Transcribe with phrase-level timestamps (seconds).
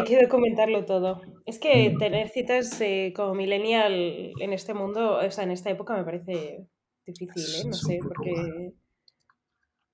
[0.00, 1.22] hay que documentarlo todo.
[1.46, 5.96] Es que tener citas eh, como millennial en este mundo, o sea, en esta época
[5.96, 6.66] me parece
[7.06, 7.64] difícil, ¿eh?
[7.66, 8.72] No sé, porque cuadro.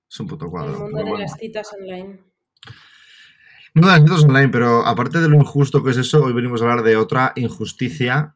[0.09, 0.71] Es un puto el cuadro.
[0.71, 1.17] mundo pero de bueno.
[1.23, 2.19] las citas online.
[3.73, 6.65] No las citas online, pero aparte de lo injusto que es eso, hoy venimos a
[6.65, 8.35] hablar de otra injusticia,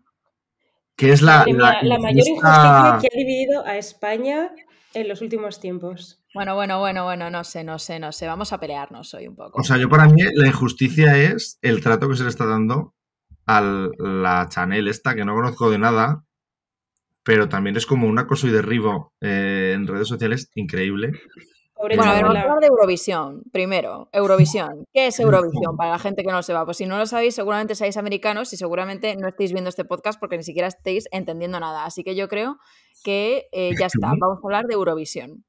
[0.95, 4.51] que es la, la la mayor injusticia que ha dividido a España
[4.93, 6.20] en los últimos tiempos.
[6.34, 8.25] Bueno, bueno, bueno, bueno, no sé, no sé, no sé.
[8.25, 9.59] Vamos a pelearnos hoy un poco.
[9.59, 12.96] O sea, yo para mí la injusticia es el trato que se le está dando
[13.46, 16.24] a la Chanel esta, que no conozco de nada,
[17.24, 21.11] pero también es como un acoso y derribo eh, en redes sociales increíble.
[21.74, 23.43] Pobre Bueno, a ver, vamos a hablar de Eurovisión.
[23.52, 24.86] Primero, Eurovisión.
[24.93, 25.75] ¿Qué es Eurovisión?
[25.75, 26.63] Para la gente que no lo sepa.
[26.63, 30.19] Pues si no lo sabéis, seguramente seáis americanos y seguramente no estéis viendo este podcast
[30.19, 31.83] porque ni siquiera estéis entendiendo nada.
[31.83, 32.58] Así que yo creo
[33.03, 34.13] que eh, ya está.
[34.17, 35.44] Vamos a hablar de Eurovisión.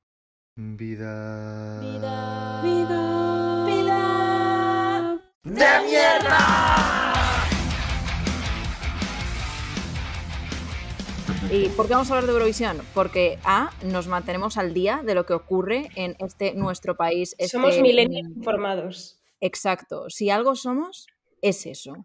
[0.54, 1.80] Vida.
[1.80, 2.60] Vida.
[2.62, 5.18] Vida, vida.
[5.44, 6.38] ¡De mierda!
[11.50, 12.82] ¿Y por qué vamos a hablar de Eurovisión?
[12.92, 17.34] Porque A, nos mantenemos al día de lo que ocurre en este nuestro país.
[17.38, 19.18] este- Somos millennials informados.
[19.40, 20.10] Exacto.
[20.10, 21.06] Si algo somos,
[21.40, 22.04] es eso.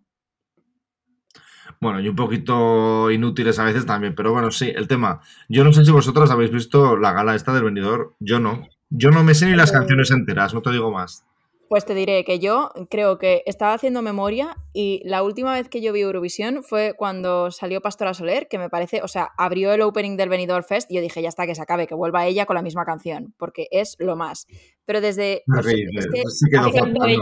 [1.80, 5.22] Bueno, y un poquito inútiles a veces también, pero bueno, sí, el tema.
[5.48, 8.68] Yo no sé si vosotros habéis visto la gala esta del venidor, yo no.
[8.90, 11.24] Yo no me sé ni las canciones enteras, no te digo más.
[11.70, 15.82] Pues te diré que yo creo que estaba haciendo memoria y la última vez que
[15.82, 19.82] yo vi Eurovisión fue cuando salió Pastora Soler, que me parece, o sea, abrió el
[19.82, 22.46] opening del Benidorm Fest y yo dije, ya está, que se acabe, que vuelva ella
[22.46, 24.48] con la misma canción, porque es lo más.
[24.86, 25.44] Pero desde...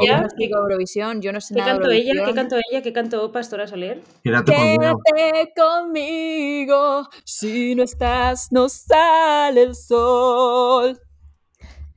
[0.05, 2.25] yo no sigo Eurovisión, yo no sé ¿Qué nada cantó ella?
[2.25, 2.81] ¿Qué cantó ella?
[2.83, 4.01] ¿Qué cantó Pastora Soler?
[4.21, 10.99] Quédate conmigo, si no estás, no sale el sol.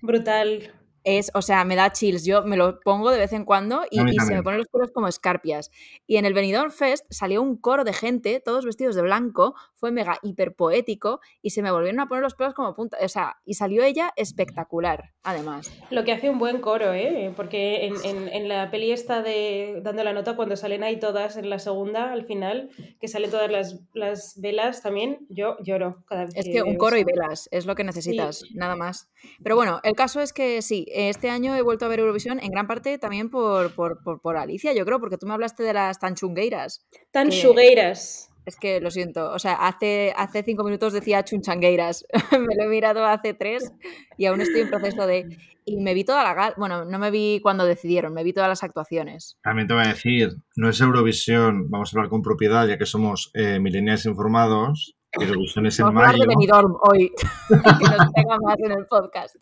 [0.00, 0.77] Brutal.
[1.16, 2.24] Es, o sea, me da chills.
[2.26, 5.08] Yo me lo pongo de vez en cuando y, se me ponen los pelos como
[5.08, 5.70] escarpias.
[6.06, 9.90] Y en el Benidorm Fest salió un coro de gente, todos vestidos de blanco, fue
[9.90, 12.98] mega hiper poético y se me volvieron a poner los pelos como punta.
[13.00, 15.70] O sea, y salió ella espectacular, además.
[15.90, 17.32] Lo que hace un buen coro, ¿eh?
[17.34, 21.36] Porque en, en- en la peli está de dando la nota cuando salen ahí todas
[21.36, 26.26] en la segunda, al final, que salen todas las, las velas también, yo lloro cada
[26.26, 29.10] vez Es que un coro y velas es lo que necesitas, nada más.
[29.42, 32.50] Pero bueno, el caso es que sí, este año he vuelto a ver Eurovisión en
[32.50, 35.72] gran parte también por, por, por, por Alicia, yo creo, porque tú me hablaste de
[35.72, 36.84] las tanchungueiras.
[37.10, 38.24] Tan que- chugueiras.
[38.46, 42.68] Es que lo siento, o sea, hace, hace cinco minutos decía chunchangueiras, me lo he
[42.68, 43.70] mirado hace tres
[44.16, 45.36] y aún estoy en proceso de...
[45.66, 48.48] Y me vi toda la gala, bueno, no me vi cuando decidieron, me vi todas
[48.48, 49.36] las actuaciones.
[49.42, 52.86] También te voy a decir, no es Eurovisión, vamos a hablar con propiedad, ya que
[52.86, 54.96] somos eh, millennials informados.
[55.12, 56.22] Eurovisión es en Vamos a hablar mayo.
[56.30, 57.12] de Benidorm hoy,
[57.48, 57.54] que
[57.98, 59.36] nos pega más en el podcast.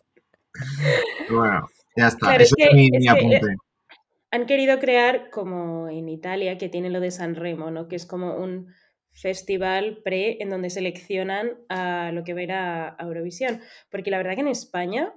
[1.29, 3.55] Bueno, ya está, Claro, ese es que- mi, es mi que, apunte.
[4.31, 7.87] Han querido crear, como en Italia, que tiene lo de San Remo, ¿no?
[7.87, 8.67] Que es como un
[9.13, 13.61] festival pre en donde seleccionan a lo que va a ir a, a Eurovisión.
[13.89, 15.13] Porque la verdad que en España,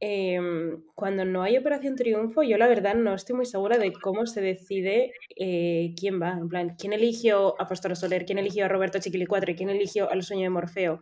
[0.00, 4.24] em, cuando no hay Operación Triunfo, yo la verdad no estoy muy segura de cómo
[4.24, 6.30] se decide eh, quién va.
[6.32, 10.22] En plan, quién eligió a Pastora Soler, quién eligió a Roberto Chiquilicuatre, quién eligió al
[10.22, 11.00] Sueño de Morfeo.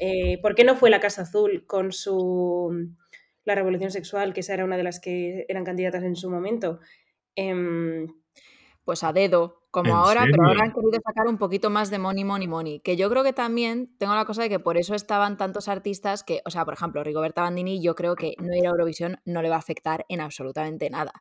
[0.00, 2.94] Eh, ¿Por qué no fue la Casa Azul con su
[3.44, 6.80] La Revolución Sexual, que esa era una de las que eran candidatas en su momento?
[7.36, 8.06] Em,
[8.84, 11.98] Pues a dedo, como ¿En ahora, pero ahora han querido sacar un poquito más de
[11.98, 12.80] money, money, money.
[12.80, 16.22] Que yo creo que también tengo la cosa de que por eso estaban tantos artistas
[16.22, 19.42] que, o sea, por ejemplo, Rigoberta Bandini, yo creo que no ir a Eurovisión no
[19.42, 21.12] le va a afectar en absolutamente nada.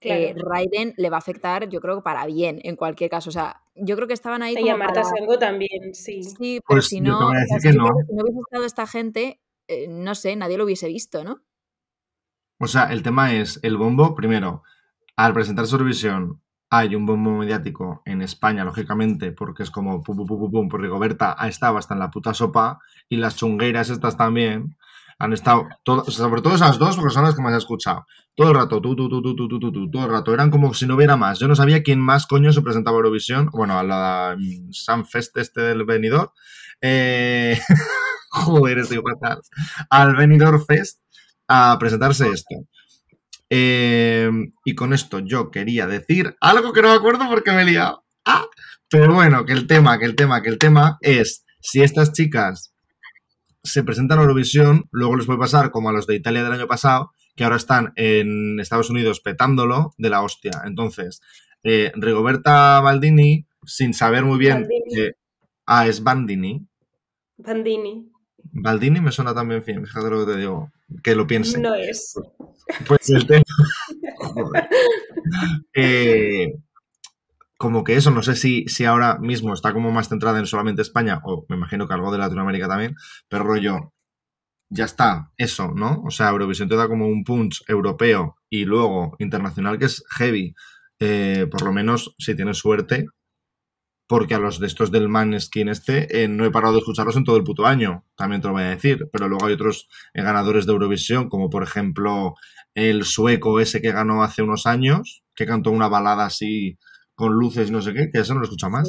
[0.00, 0.50] Eh, claro.
[0.50, 3.30] Raiden le va a afectar, yo creo que para bien, en cualquier caso.
[3.30, 5.38] O sea, yo creo que estaban ahí Y a Marta para...
[5.38, 6.22] También, sí.
[6.22, 10.14] Sí, pero Pues si no, o sea, si no hubiese estado esta gente, eh, no
[10.14, 11.42] sé, nadie lo hubiese visto, ¿no?
[12.58, 14.62] O sea, el tema es el bombo, primero,
[15.16, 20.26] al presentar Eurovisión hay un bombo mediático en España, lógicamente, porque es como pum, pum,
[20.26, 23.88] pum, pum, pum, porque Goberta ha estado hasta en la puta sopa y las chungueras
[23.90, 24.76] estas también
[25.18, 25.68] han estado,
[26.08, 29.22] sobre todo esas dos personas que más he escuchado, todo el rato, tú, tú, tú,
[29.22, 31.38] tú, tú, tú, tú, todo el rato, eran como si no hubiera más.
[31.38, 35.36] Yo no sabía quién más coño se presentaba a Eurovisión, bueno, a la mm, Sanfest
[35.38, 36.32] este del venidor.
[36.80, 37.58] Eh...
[38.36, 39.40] Joder, estoy fatal.
[39.88, 41.00] Al Benidorm Fest
[41.48, 42.56] a presentarse esto.
[43.48, 44.30] Eh,
[44.64, 48.04] y con esto yo quería decir algo que no me acuerdo porque me he liado.
[48.24, 48.46] Ah,
[48.90, 52.72] pero bueno, que el tema, que el tema, que el tema es si estas chicas
[53.62, 56.66] se presentan a Eurovisión, luego les puede pasar como a los de Italia del año
[56.66, 60.62] pasado, que ahora están en Estados Unidos petándolo de la hostia.
[60.64, 61.20] Entonces,
[61.64, 65.12] eh, Rigoberta Baldini, sin saber muy bien que...
[65.66, 66.64] Ah, es Bandini.
[67.38, 68.08] Bandini.
[68.52, 70.70] Baldini me suena también bien, fíjate lo que te digo.
[71.02, 71.58] Que lo piense.
[71.60, 72.14] No es.
[72.86, 73.44] Pues el tema.
[75.74, 76.54] Eh,
[77.56, 80.82] como que eso, no sé si, si ahora mismo está como más centrada en solamente
[80.82, 82.94] España, o me imagino que algo de Latinoamérica también,
[83.28, 83.92] pero rollo,
[84.68, 86.02] ya está, eso, ¿no?
[86.04, 90.54] O sea, Eurovisión te da como un punch europeo y luego internacional que es heavy.
[90.98, 93.06] Eh, por lo menos, si tienes suerte,
[94.06, 97.24] porque a los de estos del Maneskin este eh, no he parado de escucharlos en
[97.24, 100.22] todo el puto año, también te lo voy a decir, pero luego hay otros eh,
[100.22, 102.34] ganadores de Eurovisión, como por ejemplo
[102.74, 106.78] el sueco ese que ganó hace unos años, que cantó una balada así
[107.14, 108.88] con luces, no sé qué, que eso no lo escucha más.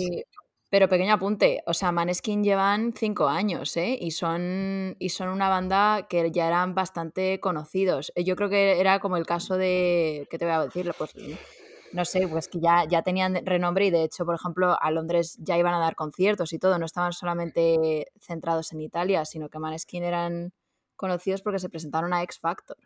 [0.69, 3.97] Pero pequeño apunte, o sea, Maneskin llevan cinco años, ¿eh?
[4.01, 8.11] Y son, y son una banda que ya eran bastante conocidos.
[8.15, 10.91] Eh, Yo creo que era como el caso de, ¿qué te voy a decir?
[10.97, 11.13] Pues
[11.97, 15.35] no sé, pues que ya, ya tenían renombre y de hecho, por ejemplo, a Londres
[15.39, 19.57] ya iban a dar conciertos y todo, no estaban solamente centrados en Italia, sino que
[19.57, 20.53] Maneskin eran
[20.95, 22.77] conocidos porque se presentaron a X Factor.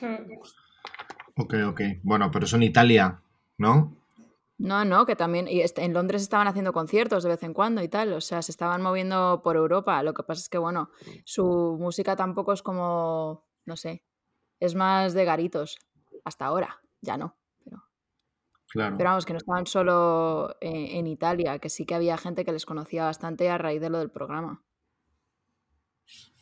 [0.00, 0.38] Mm.
[1.36, 1.80] Ok, ok.
[2.02, 3.20] Bueno, pero eso en Italia,
[3.58, 3.96] ¿no?
[4.58, 7.82] No, no, que también y est- en Londres estaban haciendo conciertos de vez en cuando
[7.82, 10.00] y tal, o sea, se estaban moviendo por Europa.
[10.04, 10.90] Lo que pasa es que, bueno,
[11.24, 14.04] su música tampoco es como, no sé,
[14.60, 15.78] es más de garitos,
[16.24, 17.34] hasta ahora, ya no.
[18.74, 18.96] Pero, Claro.
[18.96, 22.52] pero vamos, que no estaban solo en, en Italia, que sí que había gente que
[22.52, 24.62] les conocía bastante a raíz de lo del programa.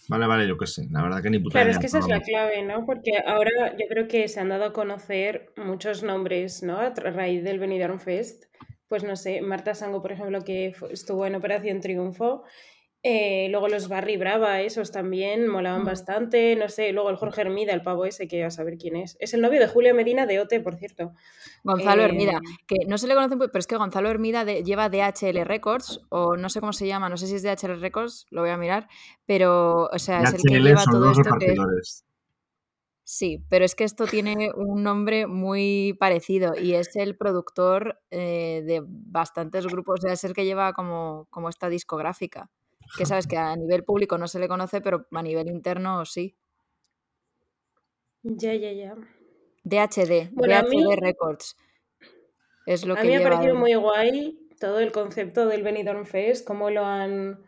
[0.09, 0.87] Vale, vale, yo qué sé.
[0.91, 2.85] La verdad que ni puta Claro, idea, es que esa es la clave, ¿no?
[2.85, 6.79] Porque ahora yo creo que se han dado a conocer muchos nombres, ¿no?
[6.79, 8.45] A raíz del Benidorm Fest.
[8.89, 12.43] Pues no sé, Marta Sango, por ejemplo, que estuvo en Operación Triunfo.
[13.03, 15.87] Eh, luego los Barry Brava, esos también molaban Mm.
[15.87, 16.55] bastante.
[16.57, 19.17] No sé, luego el Jorge Hermida, el pavo ese, que a saber quién es.
[19.21, 21.13] Es el novio de Julia Medina de OT, por cierto.
[21.65, 24.91] Gonzalo Eh, Hermida, que no se le conoce, pero es que Gonzalo Hermida de- lleva
[24.91, 28.43] DHL Records, o no sé cómo se llama, no sé si es DHL Records, lo
[28.43, 28.87] voy a mirar,
[29.25, 31.55] pero, o sea, es el que lleva son todo esto que.
[33.03, 38.63] Sí, pero es que esto tiene un nombre muy parecido y es el productor eh,
[38.65, 42.51] de bastantes grupos, o sea, es el que lleva como, como esta discográfica,
[42.97, 46.37] que sabes que a nivel público no se le conoce, pero a nivel interno sí.
[48.23, 48.95] Ya, ya, ya.
[49.65, 51.57] DHD, Bueno, mí- DHD Records.
[52.67, 56.05] Es lo A que mí me ha parecido muy guay todo el concepto del Benidorm
[56.05, 57.41] Fest, cómo lo han,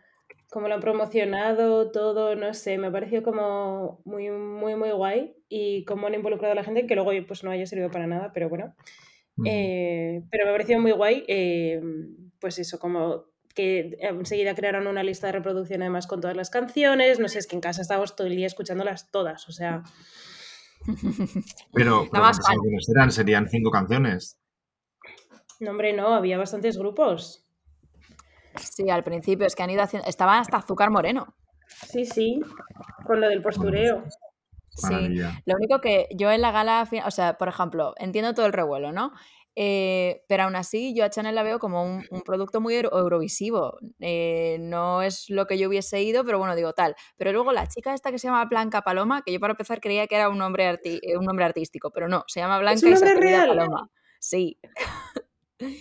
[0.50, 5.36] cómo lo han promocionado, todo, no sé, me ha parecido como muy, muy, muy guay
[5.48, 8.32] y cómo han involucrado a la gente, que luego pues no haya servido para nada,
[8.32, 8.74] pero bueno.
[9.44, 11.80] Eh, pero me ha parecido muy guay, eh,
[12.38, 17.18] pues eso, como que enseguida crearon una lista de reproducción además con todas las canciones,
[17.18, 19.82] no sé, es que en casa estábamos todo el día escuchándolas todas, o sea,
[20.84, 20.94] Pero,
[21.72, 23.12] pero Nada más ¿cuántas canciones eran?
[23.12, 24.38] Serían cinco canciones.
[25.60, 27.44] no hombre, no, había bastantes grupos.
[28.56, 30.08] Sí, al principio es que han ido haciendo...
[30.08, 31.34] Estaba hasta Azúcar Moreno.
[31.66, 32.40] Sí, sí,
[33.06, 34.04] con lo del postureo.
[34.68, 35.42] Sí, Maravilla.
[35.44, 38.92] lo único que yo en la gala, o sea, por ejemplo, entiendo todo el revuelo,
[38.92, 39.12] ¿no?
[39.54, 42.98] Eh, pero aún así yo a Chanel la veo como un, un producto muy euro-
[42.98, 43.78] eurovisivo.
[44.00, 46.94] Eh, no es lo que yo hubiese ido, pero bueno, digo tal.
[47.16, 50.06] Pero luego la chica esta que se llama Blanca Paloma, que yo para empezar creía
[50.06, 52.92] que era un nombre, arti- eh, un nombre artístico, pero no, se llama Blanca un
[52.92, 53.48] nombre apellida real?
[53.58, 53.90] Paloma.
[54.20, 54.58] Sí,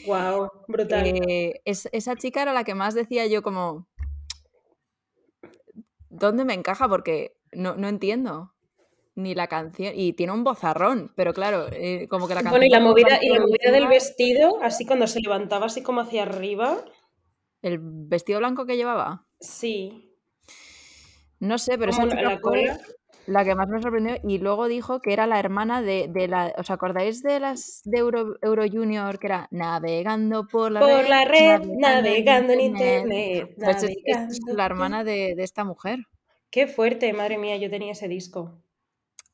[0.05, 1.05] Wow, brutal.
[1.07, 3.87] eh, es- esa chica era la que más decía yo como,
[6.09, 6.87] ¿dónde me encaja?
[6.87, 8.53] Porque no, no entiendo
[9.15, 9.93] ni la canción.
[9.95, 12.59] Y tiene un bozarrón, pero claro, eh, como que la canción...
[12.59, 16.01] Bueno, y la movida, y la movida del vestido, así cuando se levantaba así como
[16.01, 16.83] hacia arriba,
[17.61, 19.25] El vestido blanco que llevaba.
[19.39, 20.07] sí.
[21.39, 22.79] No sé, pero esa la, cola.
[23.25, 26.53] la que más me sorprendió y luego dijo que era la hermana de, de la...
[26.57, 31.07] ¿Os acordáis de las de Euro, Euro Junior que era navegando por la Por red?
[31.09, 33.55] la red, navegando en internet.
[33.57, 35.99] Pues es, la hermana de, de esta mujer.
[36.51, 38.61] Qué fuerte, madre mía, yo tenía ese disco.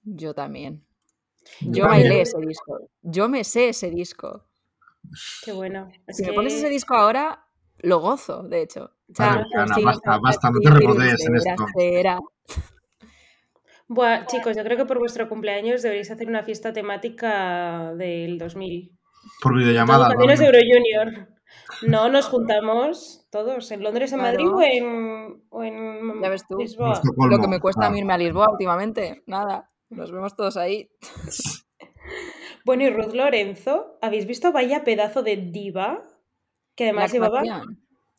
[0.09, 0.83] Yo también.
[1.61, 2.07] Yo Yo también.
[2.09, 2.79] bailé ese disco.
[3.01, 4.45] Yo me sé ese disco.
[5.43, 5.89] Qué bueno.
[6.07, 7.45] Es Si me pones ese disco ahora,
[7.79, 8.91] lo gozo, de hecho.
[9.09, 11.65] Vale, Ana, sí, basta, basta, no te sí, regodees en esto.
[11.77, 12.19] será.
[13.89, 18.91] Buah, chicos, yo creo que por vuestro cumpleaños deberíais hacer una fiesta temática del 2000.
[19.41, 20.09] Por videollamada.
[20.09, 20.23] de ¿no?
[20.23, 21.27] Euro Junior.
[21.87, 24.57] No, nos juntamos todos en Londres, en Madrid Claro.
[24.57, 26.57] o en, o en Ya ves tú.
[26.57, 27.01] Lisboa.
[27.29, 27.97] Lo que me cuesta Ah.
[27.97, 29.23] irme a Lisboa últimamente.
[29.25, 29.69] Nada.
[29.89, 30.89] Nos vemos todos ahí.
[32.65, 36.03] Bueno, y Ruth Lorenzo, ¿habéis visto vaya pedazo de diva?
[36.75, 37.43] Que La además llevaba...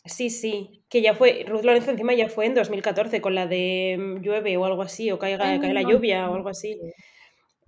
[0.07, 3.97] Sí, sí, que ya fue, Ruth Lorenzo encima ya fue en 2014 con la de
[3.99, 6.79] mm, llueve o algo así, o caiga, cae la Ah, lluvia o algo así.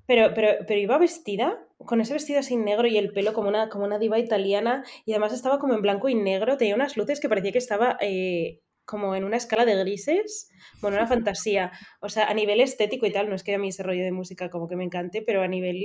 [0.06, 3.68] Pero, pero, pero iba vestida con ese vestido así negro y el pelo como una,
[3.68, 7.20] como una diva italiana y además estaba como en blanco y negro, tenía unas luces
[7.20, 11.70] que parecía que estaba eh, como en una escala de grises, bueno, una fantasía.
[12.00, 14.10] O sea, a nivel estético y tal, no es que a mí ese rollo de
[14.10, 15.84] música como que me encante, pero a nivel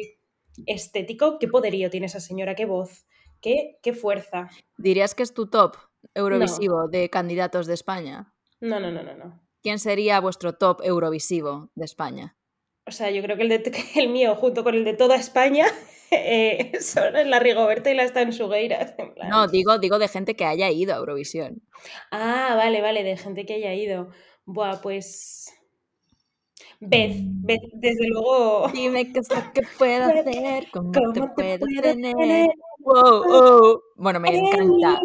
[0.66, 3.06] estético, qué poderío tiene esa señora, qué voz,
[3.42, 4.50] qué, qué fuerza.
[4.78, 5.78] ¿Dirías que es tu top
[6.16, 8.34] eurovisivo de candidatos de España?
[8.60, 9.42] No, no, no, no, no.
[9.62, 12.38] ¿Quién sería vuestro top eurovisivo de España?
[12.88, 15.68] O sea, yo creo que el, de, el mío, junto con el de toda España,
[16.12, 18.94] eh, son la Rigoberta y las Tansugueiras.
[18.98, 19.30] en plan.
[19.30, 21.62] No, digo, digo de gente que haya ido a Eurovisión.
[22.12, 24.10] Ah, vale, vale, de gente que haya ido.
[24.46, 25.52] Buah, pues.
[26.80, 28.68] Beth, Beth, desde luego.
[28.74, 32.16] Dime qué es lo que puedo hacer, cómo, ¿Cómo te te puedo puedo tener.
[32.16, 32.50] tener?
[32.80, 33.82] Wow, wow.
[33.96, 35.02] Bueno, me en encanta.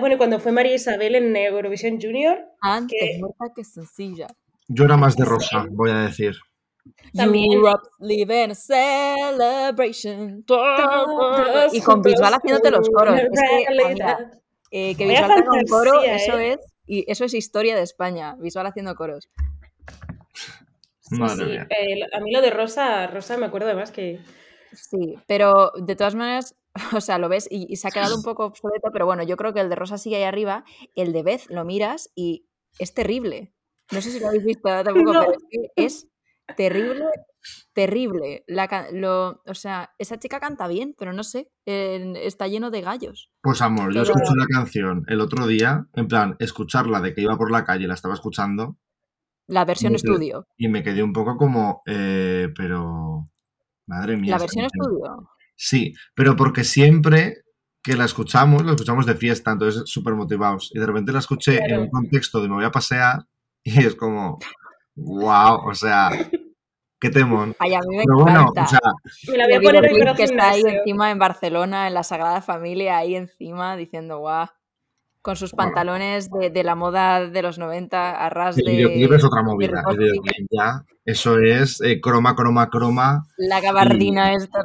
[0.00, 3.20] Bueno, y cuando fue María Isabel en Eurovisión Junior, Antes que-
[3.56, 4.26] que sencilla.
[4.68, 6.34] Yo era más de rosa, voy a decir.
[7.14, 7.64] También.
[7.66, 10.44] A celebration.
[11.72, 13.18] Y con Bisbal haciéndote los coros.
[13.18, 14.30] Es que, amiga,
[14.70, 16.52] eh, que tenga un coro, fantasía, eso ¿eh?
[16.52, 18.36] es, y eso es historia de España.
[18.38, 19.28] Bisbal haciendo coros.
[21.00, 21.66] Sí, Madre sí, mía.
[21.70, 24.20] eh, a mí lo de Rosa, Rosa me acuerdo además que
[24.72, 26.56] Sí, pero de todas maneras,
[26.96, 29.36] o sea, lo ves y, y se ha quedado un poco obsoleto, pero bueno, yo
[29.36, 30.64] creo que el de Rosa sigue ahí arriba,
[30.96, 32.46] el de Beth lo miras y
[32.78, 33.52] es terrible.
[33.92, 35.20] No sé si lo habéis visto tampoco, No.
[35.20, 36.08] pero es que es
[36.56, 37.06] terrible,
[37.72, 38.44] terrible.
[38.46, 43.30] La, lo, o sea, esa chica canta bien, pero no sé, está lleno de gallos.
[43.40, 47.36] Pues amor, yo escuché la canción el otro día, en plan, escucharla de que iba
[47.36, 48.76] por la calle, la estaba escuchando,
[49.46, 50.46] La versión estudio.
[50.56, 53.28] y me quedé un poco como, eh, pero...
[53.86, 54.30] Madre mía.
[54.30, 55.28] La versión estudio.
[55.56, 57.44] Sí, pero porque siempre
[57.82, 60.70] que la escuchamos, la escuchamos de fiesta, entonces súper motivados.
[60.74, 63.26] Y de repente la escuché en un contexto de me voy a pasear
[63.62, 64.38] y es como,
[64.96, 66.10] wow, o sea,
[67.00, 67.54] qué temón.
[67.58, 68.62] Ay, a mí me Pero bueno, encanta.
[68.64, 68.80] o sea,
[69.28, 72.02] me la voy Y a el poner que está ahí encima en Barcelona, en la
[72.02, 74.48] Sagrada Familia, ahí encima, diciendo guau.
[75.22, 78.72] Con sus pantalones de, de la moda de los 90 a ras el de.
[78.72, 79.82] videoclip es otra movida.
[79.90, 83.26] El videoclip ya, eso es eh, croma, croma, croma.
[83.38, 84.60] La gabardina esta.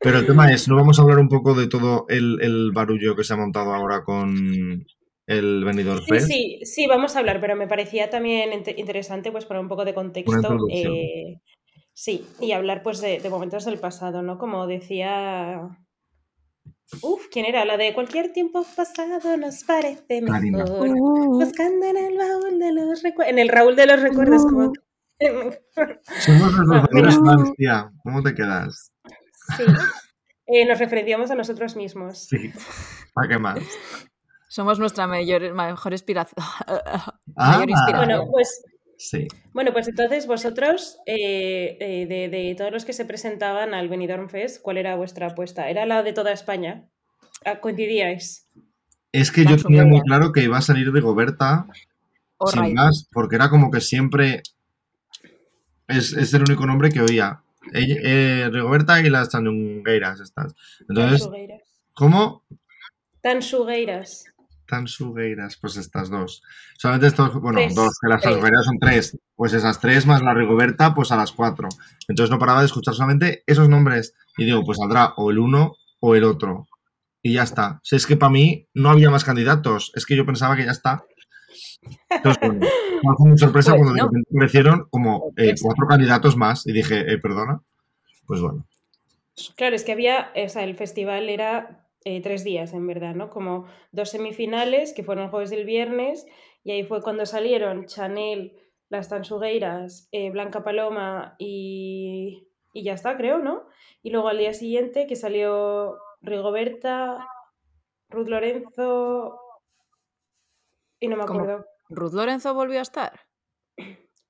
[0.00, 3.14] Pero el tema es, ¿no vamos a hablar un poco de todo el, el barullo
[3.16, 4.86] que se ha montado ahora con
[5.26, 6.26] el Benidorm Sí, Fest?
[6.26, 9.84] sí, sí, vamos a hablar, pero me parecía también inte- interesante pues poner un poco
[9.84, 10.58] de contexto.
[10.70, 11.40] eh,
[11.92, 14.38] sí, y hablar pues de, de momentos del pasado, ¿no?
[14.38, 15.60] Como decía...
[17.00, 17.64] Uf, ¿quién era?
[17.64, 20.90] La de cualquier tiempo pasado nos parece mejor.
[20.90, 23.32] Uh, Buscando en el baúl de los recuerdos.
[23.32, 24.72] En el Raúl de los recuerdos, como...
[26.20, 27.90] Somos los tía.
[28.02, 28.92] ¿Cómo te quedas?
[29.56, 29.64] sí.
[30.46, 32.26] Eh, nos referenciamos a nosotros mismos.
[32.28, 32.52] Sí.
[33.14, 33.58] ¿Para qué más?
[34.54, 36.36] Somos nuestra mayor, mejor inspiración.
[37.36, 38.06] Ah, Mayor inspiración.
[38.06, 38.62] Bueno, pues
[38.96, 39.26] sí.
[39.52, 44.28] Bueno, pues entonces vosotros, eh, eh, de, de todos los que se presentaban al Benidorm
[44.28, 45.68] Fest, ¿cuál era vuestra apuesta?
[45.68, 46.88] ¿Era la de toda España?
[47.44, 48.48] Ah, ¿Coincidíais?
[49.10, 51.66] Es que yo tenía muy claro que iba a salir Rigoberta
[52.46, 54.42] sin más, porque era como que siempre
[55.88, 57.42] es, es el único nombre que oía.
[57.72, 60.54] Eh, Rigoberta y las Tanungueiras estas.
[60.88, 61.62] Entonces, Tansugueiras.
[61.94, 62.44] ¿cómo?
[63.20, 64.26] Tansugueiras.
[64.66, 66.42] Tansugueiras, pues estas dos.
[66.78, 67.74] Solamente estos, bueno, Tres.
[67.74, 68.32] dos, que las Tres.
[68.32, 69.18] Tansugueiras son tres.
[69.36, 71.68] Pues esas tres más la Rigoberta, pues a las cuatro.
[72.08, 74.14] Entonces no paraba de escuchar solamente esos nombres.
[74.36, 76.66] Y digo, pues saldrá o el uno o el otro.
[77.22, 77.80] Y ya está.
[77.82, 79.92] Si es que para mí no había más candidatos.
[79.94, 81.04] Es que yo pensaba que ya está.
[82.10, 82.66] Entonces, bueno,
[83.16, 84.06] fue muy sorpresa Pues cuando de no.
[84.08, 85.62] repente aparecieron como eh, Sorpresa.
[85.64, 86.66] cuatro candidatos más.
[86.66, 87.60] Y dije, eh, perdona.
[88.26, 88.66] Pues bueno.
[89.56, 93.30] Claro, es que había, o sea, el festival era eh, tres días, en verdad, ¿no?
[93.30, 96.26] Como dos semifinales, que fueron el jueves y el viernes,
[96.62, 98.56] y ahí fue cuando salieron Chanel,
[98.88, 103.64] las Tansugueiras, eh, Blanca Paloma y, y ya está, creo, ¿no?
[104.02, 107.26] Y luego al día siguiente que salió Rigoberta,
[108.10, 109.40] Ruth Lorenzo
[111.00, 111.66] y no me acuerdo.
[111.88, 113.20] ¿Ruth Lorenzo volvió a estar?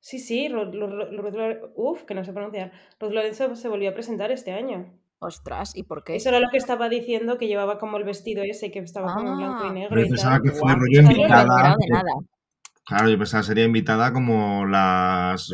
[0.00, 2.72] Sí, sí, Ruth, Ruth- Ruth uf, que no sé pronunciar.
[3.00, 4.98] Ruth Lorenzo se volvió a presentar este año.
[5.26, 6.16] Ostras, ¿y por qué?
[6.16, 9.30] Eso era lo que estaba diciendo, que llevaba como el vestido ese, que estaba como
[9.32, 9.72] en blanco y Ah.
[9.72, 10.42] negro Yo y pensaba tal.
[10.42, 11.76] que fue rollo invitada.
[11.78, 12.12] de nada.
[12.84, 15.50] Claro, yo pensaba que sería invitada como las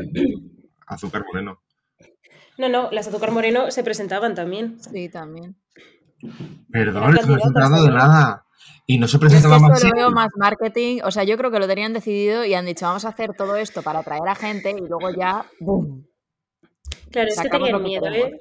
[0.86, 1.60] Azúcar Moreno.
[2.58, 4.80] No, no, las Azúcar Moreno se presentaban también.
[4.82, 5.56] Sí, también.
[6.70, 8.44] Perdón, no candidatas enterado de nada.
[8.86, 9.84] Y no se Yo es que presentaba esto más.
[9.84, 12.86] lo veo más marketing, o sea, yo creo que lo tenían decidido y han dicho,
[12.86, 16.04] vamos a hacer todo esto para atraer a gente y luego ya, ¡boom!
[17.12, 18.06] Claro, es que tenían miedo.
[18.08, 18.38] ¿eh?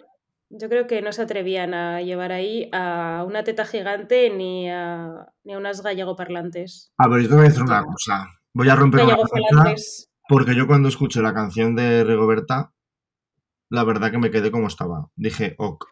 [0.50, 5.27] Yo creo que no se atrevían a llevar ahí a una teta gigante ni a,
[5.44, 6.91] ni a unas gallegoparlantes.
[6.98, 8.27] A ver, yo te voy a decir una cosa.
[8.53, 10.10] Voy a romper una cabeza Gallegofalantes.
[10.27, 12.74] porque yo cuando escuché la canción de Rigoberta,
[13.70, 15.12] la verdad que me quedé como estaba.
[15.15, 15.86] Dije, ok.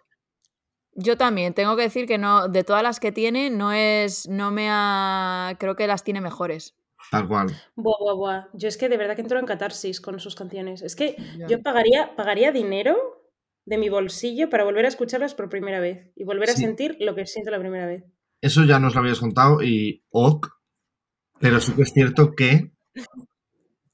[0.94, 4.50] Yo también, tengo que decir que no, de todas las que tiene, no es, no
[4.50, 6.76] me ha, creo que las tiene mejores.
[7.12, 7.50] Tal cual.
[7.76, 8.44] Buah, buah, buah.
[8.54, 10.82] Yo es que de verdad que entro en catarsis con sus canciones.
[10.82, 11.16] Es que
[11.48, 13.17] yo pagaría, pagaría dinero
[13.68, 16.62] de mi bolsillo para volver a escucharlas por primera vez y volver a Sí.
[16.64, 18.06] sentir lo que siento la primera vez.
[18.42, 20.48] Eso ya nos lo habías contado y ok,
[21.40, 22.72] pero sí que es cierto que,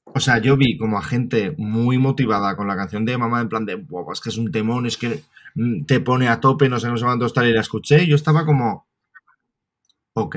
[0.06, 3.48] o sea, yo vi como a gente muy motivada con la canción de mamá en
[3.48, 5.22] plan de, "Buah, es que es un temón, es que
[5.56, 8.08] mm, te pone a tope, no sé, no sé cuánto estar y la escuché y
[8.08, 8.86] yo estaba como,
[10.14, 10.36] ok,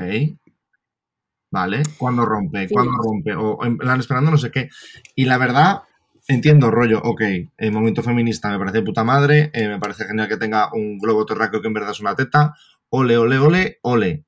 [1.52, 2.68] vale, ¿cuándo rompe?
[2.68, 3.34] ¿Cuándo rompe?
[3.34, 4.68] O en plan esperando no sé qué.
[5.14, 5.82] Y la verdad,
[6.28, 7.22] entiendo, rollo, ok,
[7.56, 10.98] el momento feminista me parece de puta madre, eh, me parece genial que tenga un
[10.98, 12.54] globo terráqueo que en verdad es una teta,
[12.90, 14.24] ole, ole, ole, ole.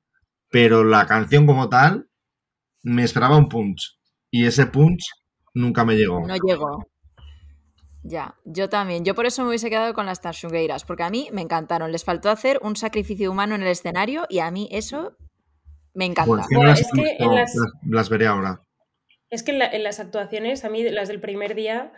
[0.51, 2.09] Pero la canción como tal,
[2.83, 3.99] me esperaba un punch.
[4.31, 5.05] Y ese punch
[5.55, 6.27] nunca me llegó.
[6.27, 6.87] No llegó.
[8.03, 9.05] Ya, yo también.
[9.05, 11.93] Yo por eso me hubiese quedado con las Tansugueiras, porque a mí me encantaron.
[11.93, 15.17] Les faltó hacer un sacrificio humano en el escenario y a mí eso
[15.95, 16.27] me encanta.
[16.27, 18.27] Bueno, es que no Bueno, las, es he que visto, en las- las- las veré
[18.27, 18.63] ahora.
[19.31, 21.93] Es que en, la- en las actuaciones, a mí las del primer día,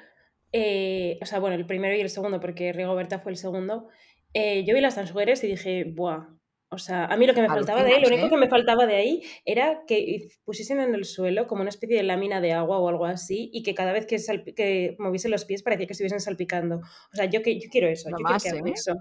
[0.53, 3.89] eh, o sea, bueno, el primero y el segundo, porque Rigoberta fue el segundo,
[4.35, 6.29] eh, yo vi las Tansugueres y dije, buah.
[6.75, 8.31] O sea, a mí lo que me faltaba de ahí, lo único ¿eh?
[8.31, 12.03] que me faltaba de ahí era que pusiesen en el suelo como una especie de
[12.03, 14.17] lámina de agua o algo así y que cada vez que,
[14.55, 16.77] que moviesen los pies parecía que estuviesen salpicando.
[16.77, 18.75] O sea, yo, que, yo quiero eso, yo más, quiero que hagan ¿eh?
[18.75, 18.95] eso.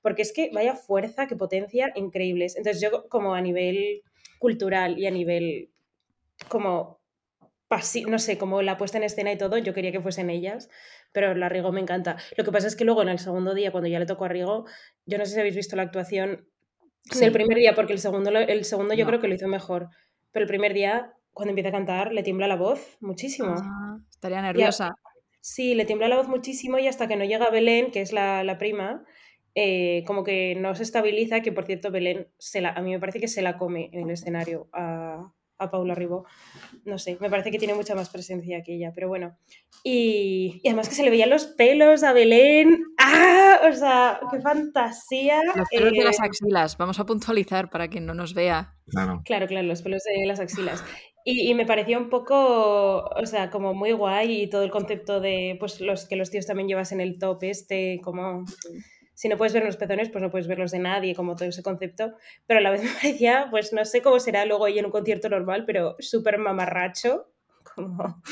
[0.00, 2.56] Porque es que vaya fuerza, qué potencia, increíbles.
[2.56, 4.00] Entonces yo como a nivel
[4.38, 5.68] cultural y a nivel
[6.48, 6.97] como
[7.68, 10.68] pasi- no sé, como la puesta en escena y todo, yo quería que fuesen ellas,
[11.12, 12.16] pero la Rigo me encanta.
[12.36, 14.28] Lo que pasa es que luego en el segundo día, cuando ya le tocó a
[14.28, 14.64] Rigo,
[15.06, 16.48] yo no sé si habéis visto la actuación
[17.10, 17.20] Sí.
[17.20, 19.08] del primer día, porque el segundo, el segundo yo No.
[19.10, 19.88] creo que lo hizo mejor,
[20.32, 23.54] pero el primer día, cuando empieza a cantar, le tiembla la voz muchísimo.
[23.56, 24.90] Ah, estaría nerviosa.
[25.40, 28.44] Sí, le tiembla la voz muchísimo y hasta que no llega Belén, que es la,
[28.44, 29.04] la prima,
[29.54, 33.00] eh, como que no se estabiliza, que por cierto Belén, se la, a mí me
[33.00, 36.26] parece que se la come en el escenario a, a Paula Ribó.
[36.84, 39.36] No sé, me parece que tiene mucha más presencia que ella, pero bueno.
[39.82, 42.84] Y, y además que se le veían los pelos a Belén.
[42.98, 43.60] ¡Ah!
[43.68, 45.42] O sea, qué fantasía.
[45.44, 48.74] Los pelos de Eh, las axilas, vamos a puntualizar para quien no nos vea.
[48.86, 49.22] Claro.
[49.24, 50.84] Claro, claro, los pelos de las axilas.
[51.24, 55.20] Y, y me pareció un poco, o sea, como muy guay y todo el concepto
[55.20, 58.44] de, pues, los que los tíos también llevas en el top este, como,
[59.18, 61.48] si no puedes ver los pezones, pues no puedes ver los de nadie, como todo
[61.48, 62.12] ese concepto.
[62.46, 64.92] Pero a la vez me parecía, pues no sé cómo será luego ella en un
[64.92, 67.26] concierto normal, pero súper mamarracho,
[67.74, 68.22] como,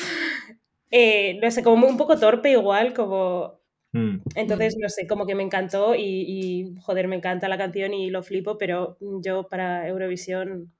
[0.92, 3.58] eh, no sé, como un poco torpe igual, como,
[3.92, 4.20] Mm.
[4.34, 8.10] entonces, no sé, como que me encantó y, y, joder, me encanta la canción y
[8.10, 10.72] lo flipo, pero yo para Eurovisión,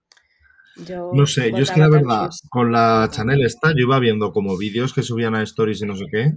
[0.87, 1.11] yo...
[1.15, 4.57] No sé, yo es que la verdad, con la Chanel esta, yo iba viendo como
[4.57, 6.35] vídeos que subían a stories y no sé qué,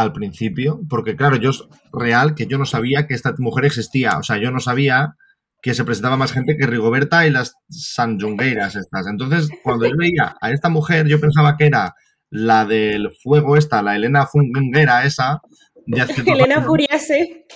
[0.00, 4.16] al principio, porque claro, yo es real que yo no sabía que esta mujer existía,
[4.18, 5.16] o sea, yo no sabía
[5.60, 9.08] que se presentaba más gente que Rigoberta y las Sanjungueiras estas.
[9.08, 11.94] Entonces, cuando yo veía a esta mujer, yo pensaba que era
[12.30, 15.40] la del fuego esta, la Elena Funguera esa,
[15.84, 16.62] de Elena.
[16.62, 17.46] Furiase,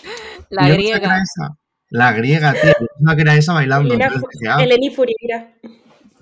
[0.51, 0.97] La yo griega.
[0.97, 1.57] era esa.
[1.91, 2.73] La griega, tío.
[2.81, 3.95] Yo pensaba que era esa bailando.
[3.95, 5.55] Elena, dije, ah, Eleni Furiera.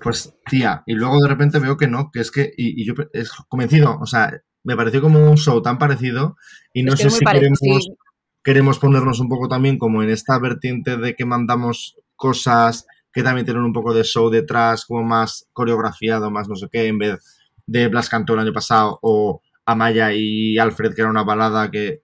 [0.03, 2.93] pues tía, y luego de repente veo que no, que es que, y, y yo
[3.11, 6.35] es convencido, o sea, me pareció como un show tan parecido
[6.73, 7.95] y no Es que sé si queremos, sí.
[8.43, 13.45] queremos ponernos un poco también como en esta vertiente de que mandamos cosas que también
[13.45, 17.19] tienen un poco de show detrás, como más coreografiado, más no sé qué, en vez
[17.67, 22.01] de Blas cantó el año pasado o Amaya y Alfred, que era una balada que...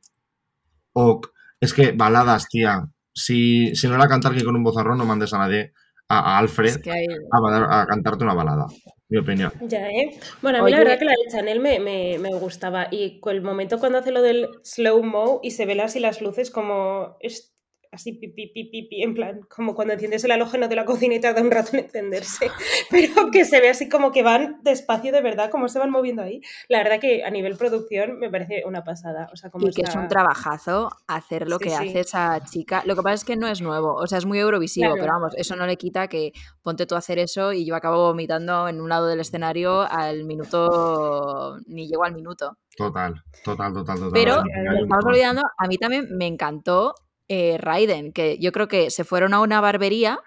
[0.94, 1.22] O,
[1.60, 2.88] es que baladas, tía.
[3.14, 5.74] Si, si no era cantar que con un bozarrón no mandes a nadie,
[6.10, 8.66] a, a Alfred, Es que hay- a, a cantarte una balada,
[9.10, 9.52] mi opinión.
[9.60, 10.20] Ya, ¿eh?
[10.42, 12.88] Bueno, a mí la verdad que la de Chanel me, me, me gustaba.
[12.92, 16.52] Y con el momento cuando hace lo del slow-mo y se ven así las luces
[16.52, 17.18] como...
[17.20, 17.54] es-
[17.98, 21.20] así pipi, pipi, pipi, en plan, como cuando enciendes el halógeno de la cocina y
[21.20, 22.50] tarda un rato en encenderse.
[22.92, 26.22] Pero que se ve así como que van despacio de verdad, como se van moviendo
[26.22, 26.42] ahí.
[26.70, 29.30] La verdad que a nivel producción me parece una pasada.
[29.34, 31.76] O sea, como Y que es un trabajazo hacer lo Sí, que sí.
[31.76, 32.84] hace esa chica.
[32.86, 35.02] Lo que pasa es que no es nuevo, o sea, es muy eurovisivo, Claro.
[35.02, 36.32] pero vamos, eso no le quita que
[36.64, 40.24] ponte tú a hacer eso y yo acabo vomitando en un lado del escenario al
[40.26, 42.58] minuto, ni llego al minuto.
[42.78, 44.12] Total, total, total, total.
[44.14, 44.44] Pero
[44.82, 46.94] estamos olvidando, a mí también me encantó
[47.30, 50.20] eh, Raiden, que yo creo que se fueron a una barbería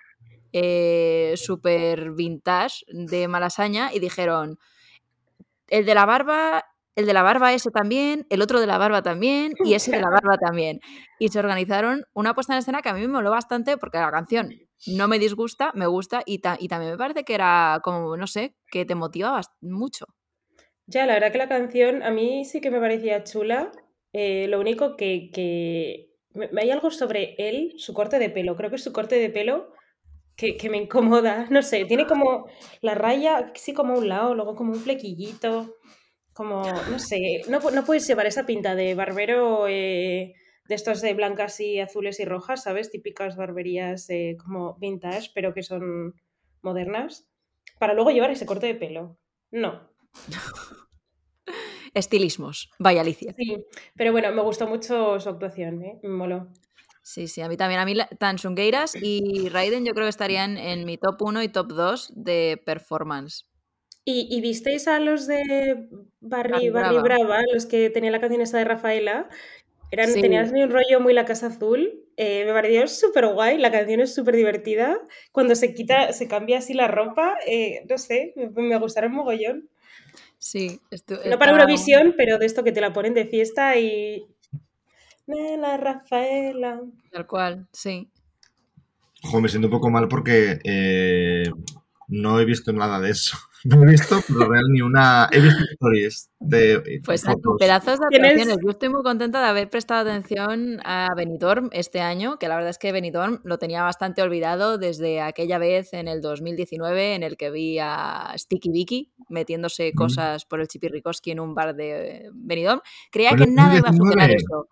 [0.53, 4.59] eh, súper vintage de Malasaña y dijeron,
[5.69, 6.65] el de la barba,
[6.97, 10.01] el de la barba ese también, el otro de la barba también y ese de
[10.01, 10.81] la barba también.
[11.19, 14.11] Y se organizaron una puesta en escena que a mí me moló bastante porque la
[14.11, 14.51] canción
[14.87, 18.27] no me disgusta, me gusta y, ta- y también me parece que era como, no
[18.27, 20.07] sé, que te motiva bast- mucho.
[20.87, 23.71] Ya, la verdad que la canción a mí sí que me parecía chula.
[24.13, 28.57] Eh, lo único que, que hay algo sobre él, su corte de pelo.
[28.57, 29.73] Creo que su corte de pelo
[30.37, 31.47] que, que me incomoda.
[31.51, 32.47] No sé, tiene como
[32.81, 35.77] la raya, sí, como a un lado, luego como un flequillito.
[36.33, 40.35] Como, no sé, no, no puedes llevar esa pinta de barbero eh,
[40.69, 42.91] de estos de blancas y azules y rojas, ¿sabes?
[42.91, 46.15] Típicas barberías eh, como vintage, pero que son
[46.63, 47.29] modernas,
[47.79, 49.19] para luego llevar ese corte de pelo.
[49.51, 49.91] No.
[51.95, 52.71] Estilismos.
[52.79, 53.35] Vaya Alicia.
[53.37, 53.65] Sí,
[53.97, 55.99] pero bueno, me gustó mucho su actuación, ¿eh?
[56.03, 56.49] Me moló.
[57.03, 57.81] Sí, sí, a mí también.
[57.81, 61.49] A mí tan Sungueiras y Raiden yo creo que estarían en mi top 1 y
[61.49, 63.47] top 2 de performance.
[64.05, 65.89] ¿Y, y visteis a los de
[66.21, 67.03] Barry, Barry Brava.
[67.03, 69.29] Brava, los que tenían la canción esta de Rafaela?
[69.91, 70.21] Eran, Sí.
[70.21, 72.05] Tenían así un rollo muy la casa azul.
[72.17, 74.99] eh, me pareció súper guay, la canción es súper divertida.
[75.33, 79.69] Cuando se quita, se cambia así la ropa, eh, no sé, me, me gustaron mogollón.
[80.41, 84.27] Sí, No para está- Eurovisión, pero de esto que te la ponen de fiesta y...
[85.27, 86.81] Nela Rafaela.
[87.13, 88.11] Tal cual, sí.
[89.23, 91.45] Ojo, me siento un poco mal porque eh,
[92.09, 93.37] no he visto nada de eso.
[93.65, 95.29] No he visto, pero real, ni una.
[95.31, 97.57] He visto stories de Pues hay fotos.
[97.59, 98.59] pedazos de actuaciones.
[98.65, 102.71] Yo estoy muy contenta de haber prestado atención a Benidorm este año, que la verdad
[102.71, 107.37] es que Benidorm lo tenía bastante olvidado desde aquella vez en el 2019 en el
[107.37, 109.97] que vi a Sticky Vicky metiéndose Mm.
[109.97, 112.81] cosas por el Chipirrikoski en un bar de Benidorm.
[113.11, 114.37] Creía que nada iba a superar 2019.
[114.37, 114.69] eso.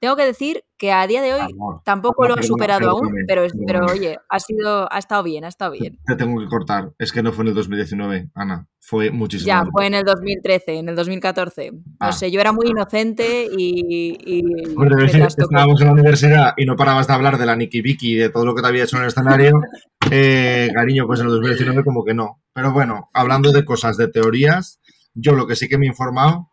[0.00, 3.44] Tengo que decir que a día de hoy Amor, tampoco lo ha superado aún, pero,
[3.92, 5.98] oye, ha sido, ha estado bien, ha estado bien.
[6.06, 6.92] Te tengo que cortar.
[6.98, 8.66] Es que no fue en el 2019, Ana.
[8.80, 9.46] Fue muchísimo.
[9.46, 11.72] Ya, fue en el 2013, en el 2014.
[11.72, 12.12] No Ah.
[12.12, 14.42] sé, yo era muy inocente y, y
[14.74, 18.16] Hombre, estábamos en la universidad y no parabas de hablar de la Nikki Vicky y
[18.16, 19.52] de todo lo que te había hecho en el escenario.
[20.12, 22.42] Eh, cariño, pues en el 2019 como que no.
[22.54, 24.80] Pero bueno, hablando de cosas, de teorías,
[25.14, 26.48] yo lo que sí que me he informado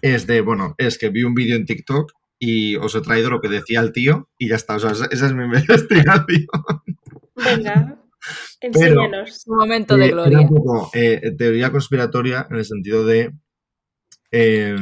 [0.00, 2.12] es de, bueno, es que vi un vídeo en TikTok
[2.46, 4.76] y os he traído lo que decía el tío y ya está.
[4.76, 6.46] O sea, esa, es mi investigación.
[7.36, 7.98] Venga,
[8.60, 9.44] enséñanos.
[9.46, 10.40] Un momento de Eh, era gloria.
[10.40, 13.32] un poco eh, teoría conspiratoria en el sentido de.
[14.30, 14.76] eh,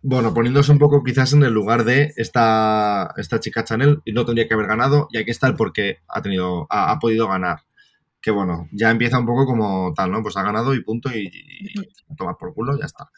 [0.00, 4.24] bueno, poniéndose un poco quizás en el lugar de esta, esta chica Chanel y no
[4.24, 7.28] tendría que haber ganado y aquí está el por qué ha, tenido, ha, ha podido
[7.28, 7.58] ganar.
[8.20, 10.22] Que bueno, ya empieza un poco como tal, ¿no?
[10.22, 13.10] Pues ha ganado y punto y, y tomar por culo, ya está.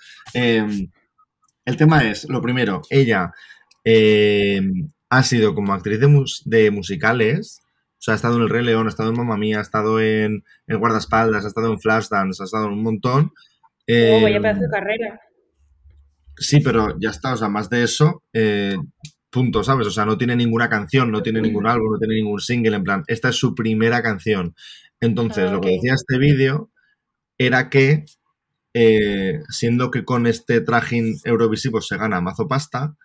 [1.67, 3.33] Eh, el tema es, lo primero, ella
[3.85, 4.61] eh,
[5.09, 8.65] ha sido como actriz de, mus- de musicales, o sea, ha estado en El Rey
[8.65, 12.47] León, ha estado en Mamma Mía, ha estado en, Guardaespaldas, ha estado en Flashdance, ha
[12.47, 13.25] estado en un montón.
[13.89, 15.21] Oh, vaya Eh, pedazo de carrera.
[16.37, 18.77] Sí, pero ya está, o sea, más de eso, eh,
[19.29, 19.87] punto, ¿sabes?
[19.87, 22.85] O sea, no tiene ninguna canción, no tiene ningún álbum, no tiene ningún single, en
[22.85, 24.55] plan, esta es su primera canción.
[25.01, 26.71] Entonces, Ah, lo que decía este vídeo
[27.37, 28.05] era que,
[28.75, 32.97] eh, siendo que con este trajín Eurovisivo se gana mazo pasta,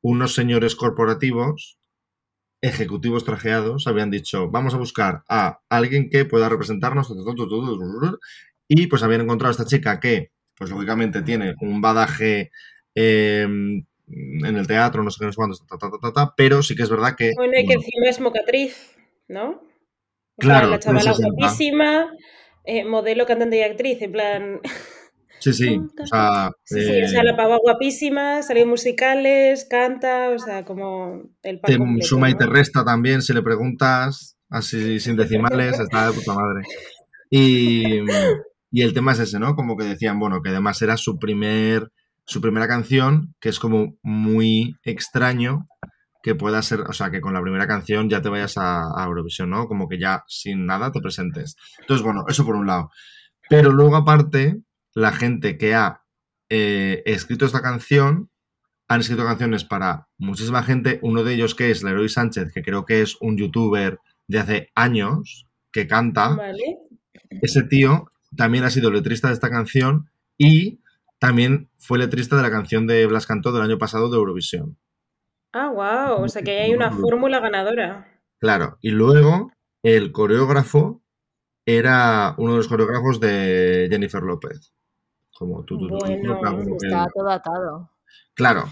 [0.00, 1.78] unos señores corporativos,
[2.60, 7.12] ejecutivos trajeados, habían dicho, vamos a buscar a alguien que pueda representarnos,
[8.68, 12.50] y pues habían encontrado a esta chica que, pues lógicamente tiene un badaje
[12.94, 16.34] eh, en el teatro, no sé qué, no sé cuántos, ta, ta, ta, ta, ta,
[16.36, 17.32] pero sí que es verdad que...
[17.36, 18.96] Bueno, y que bueno, encima es mocatriz,
[19.28, 19.50] ¿no?
[19.50, 19.62] O
[20.38, 21.36] Claro, sea, la chavala 360.
[21.36, 22.10] guapísima,
[22.64, 24.60] eh, modelo, cantante y actriz, en plan...
[25.42, 26.50] sí, sí, o sea...
[26.64, 31.60] Sí, sí, o sea, eh, la pava guapísima, salió musicales, canta, o sea, como el
[31.60, 36.12] te completo, suma y te resta también si le preguntas, así sin decimales, está de
[36.12, 36.62] puta madre.
[37.30, 38.00] Y,
[38.70, 39.54] y el tema es ese, ¿no?
[39.56, 41.90] Como que decían, bueno, que además era su primer
[42.24, 45.66] su primera canción, que es como muy extraño
[46.22, 49.04] que pueda ser, o sea, que con la primera canción ya te vayas a, a
[49.04, 49.66] Eurovisión, ¿no?
[49.66, 51.56] Como que ya sin nada te presentes.
[51.80, 52.90] Entonces, bueno, eso por un lado.
[53.48, 54.62] Pero luego, aparte,
[54.94, 56.04] la gente que ha
[56.48, 58.30] eh, escrito esta canción
[58.88, 60.98] han escrito canciones para muchísima gente.
[61.02, 64.70] Uno de ellos que es Leroy Sánchez, que creo que es un youtuber de hace
[64.74, 66.36] años que canta.
[66.36, 66.78] Vale.
[67.40, 70.80] Ese tío también ha sido letrista de esta canción y
[71.18, 74.76] también fue letrista de la canción de Blas Cantó del año pasado de Eurovisión.
[75.52, 78.20] Ah, wow, o sea que ahí hay una fórmula ganadora.
[78.40, 79.52] Claro, y luego
[79.82, 81.02] el coreógrafo
[81.66, 84.72] era uno de los coreógrafos de Jennifer López.
[85.38, 87.90] Como tú, tú, tú, tú, Bueno, claro, como que- Está todo atado.
[88.34, 88.64] Claro.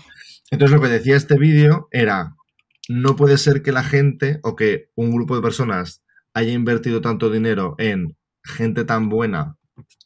[0.51, 2.35] Entonces lo que decía este vídeo era,
[2.88, 6.03] no puede ser que la gente o que un grupo de personas
[6.35, 9.57] haya invertido tanto dinero en gente tan buena,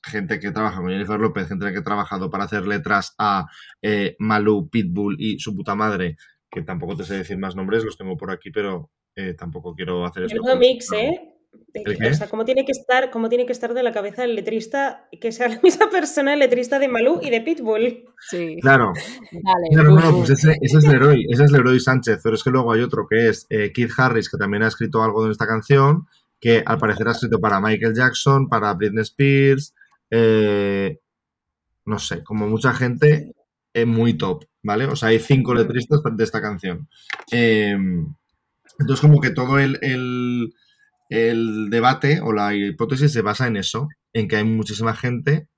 [0.04, 3.46] gente que trabaja con Jennifer López, gente que ha trabajado para hacer letras a
[3.82, 6.16] eh, Malú, Pitbull y su puta madre,
[6.50, 10.04] que tampoco te sé decir más nombres, los tengo por aquí, pero eh, tampoco quiero
[10.04, 10.42] hacer esto.
[10.42, 11.33] Menudo mix, ¿eh?
[11.76, 15.08] O sea, ¿cómo tiene, que estar, ¿cómo tiene que estar de la cabeza el letrista
[15.20, 18.04] que sea la misma persona, el letrista de Malú y de Pitbull?
[18.30, 18.58] Sí.
[18.60, 18.92] Claro,
[19.72, 22.72] claro, no, pues ese, ese es Leroy, ese es Leroy Sánchez, pero es que luego
[22.72, 26.06] hay otro que es eh, Keith Harris, que también ha escrito algo de esta canción,
[26.40, 29.74] que al parecer ha escrito para Michael Jackson, para Britney Spears,
[30.10, 31.00] eh,
[31.86, 33.34] no sé, como mucha gente
[33.72, 34.84] eh, muy top, ¿vale?
[34.86, 36.88] O sea, hay cinco letristas de esta canción.
[37.32, 37.76] Eh,
[38.78, 40.54] entonces, como que todo el, el-
[41.08, 45.48] el debate o la hipótesis se basa en eso, en que hay muchísima gente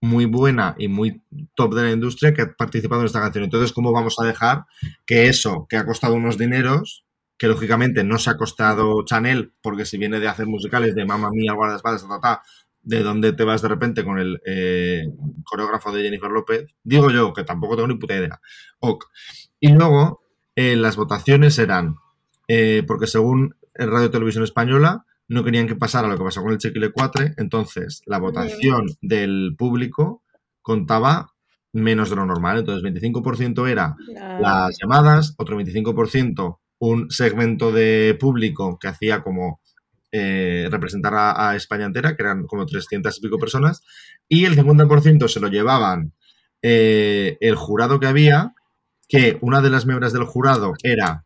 [0.00, 1.22] muy buena y muy
[1.54, 3.44] top de la industria que ha participado en esta canción.
[3.44, 4.64] Entonces, ¿cómo vamos a dejar
[5.06, 7.04] que eso, que ha costado unos dineros,
[7.38, 11.30] que lógicamente no se ha costado Chanel, porque si viene de hacer musicales de Mamma
[11.30, 12.42] Mía, Guardaespaldas, ta,
[12.82, 15.04] de dónde te vas de repente con el eh,
[15.44, 18.40] coreógrafo de Jennifer López, digo yo, que tampoco tengo ni puta idea.
[18.80, 19.06] Ok.
[19.60, 20.24] Y luego,
[20.56, 21.96] eh, las votaciones eran,
[22.48, 26.52] eh, porque según el Radio Televisión Española, no querían que pasara lo que pasó con
[26.52, 30.22] el Chiquile 4, entonces la votación del público
[30.60, 31.32] contaba
[31.72, 33.96] menos de lo normal, entonces 25% era
[34.40, 39.60] las llamadas, otro 25% un segmento de público que hacía como
[40.10, 43.82] eh, representar a, a España entera, que eran como 300 y pico personas,
[44.28, 46.12] y el 50% se lo llevaban
[46.60, 48.54] eh, el jurado que había,
[49.08, 51.24] que una de las miembros del jurado era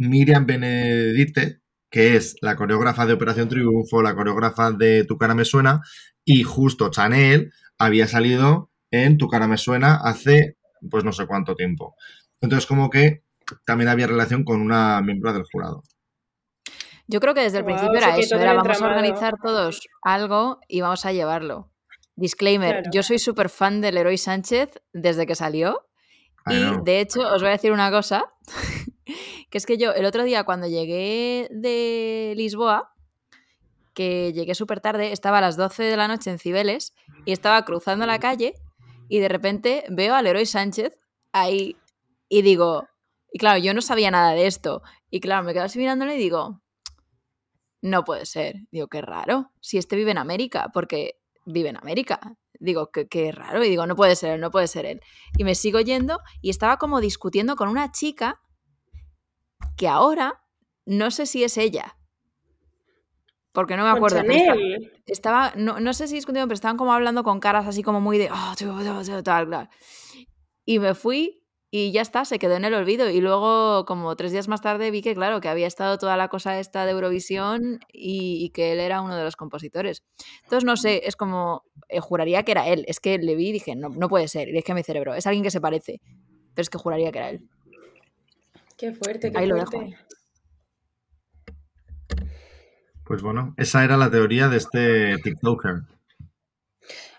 [0.00, 1.60] Miriam Benedite,
[1.90, 5.82] que es la coreógrafa de Operación Triunfo, la coreógrafa de Tu cara me suena,
[6.24, 10.56] y justo Chanel había salido en Tu cara me suena hace
[10.90, 11.94] pues no sé cuánto tiempo.
[12.40, 13.24] Entonces como que
[13.66, 15.82] también había relación con una miembro del jurado.
[17.06, 20.80] Yo creo que desde el principio era eso, era vamos a organizar todos algo y
[20.80, 21.70] vamos a llevarlo.
[22.16, 22.90] Disclaimer, Claro.
[22.92, 25.86] yo soy súper fan del Leroy Sánchez desde que salió
[26.46, 28.24] y de hecho os voy a decir una cosa,
[29.50, 32.92] que es que yo el otro día cuando llegué de Lisboa,
[33.94, 36.94] que llegué súper tarde, estaba a las 12 de la noche en Cibeles
[37.24, 38.54] y estaba cruzando la calle
[39.08, 40.98] y de repente veo al Leroy Sánchez
[41.32, 41.76] ahí
[42.28, 42.88] y digo,
[43.32, 46.18] y claro, yo no sabía nada de esto y claro, me quedo así mirándole y
[46.18, 46.60] digo,
[47.82, 48.56] no puede ser.
[48.70, 49.52] Digo, qué raro.
[49.60, 52.20] Si este vive en América, porque vive en América.
[52.58, 53.64] Digo, qué, qué raro.
[53.64, 55.00] Y digo, no puede ser él, no puede ser él.
[55.38, 58.40] Y me sigo yendo y estaba como discutiendo con una chica
[59.76, 60.42] que ahora
[60.86, 61.96] no sé si es ella.
[63.52, 64.16] Porque no me acuerdo.
[65.06, 68.16] estaba, no, no sé si discutiendo, pero estaban como hablando con caras así como muy
[68.18, 69.68] de, "Ah, tío, tío, tío", tal, tal.
[70.64, 73.08] Y me fui y ya está, se quedó en el olvido.
[73.10, 76.28] Y luego, como tres días más tarde, vi que, claro, que había estado toda la
[76.28, 80.04] cosa esta de Eurovisión y, y que él era uno de los compositores.
[80.44, 82.84] Entonces, no sé, es como, eh, juraría que era él.
[82.88, 84.48] Es que le vi y dije, no, no puede ser.
[84.48, 86.00] Y dije a mi cerebro, es alguien que se parece.
[86.54, 87.48] Pero es que juraría que era él.
[88.80, 89.76] Qué fuerte, qué Ahí lo fuerte.
[89.78, 89.96] dejo.
[93.04, 95.82] Pues bueno, esa era la teoría de este TikToker.